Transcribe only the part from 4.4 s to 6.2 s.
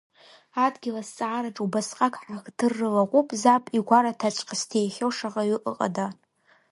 зҭихьоу шаҟаҩы ыҟада!